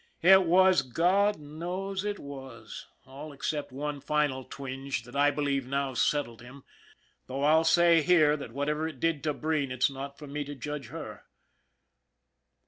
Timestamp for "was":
0.47-0.81, 2.17-2.87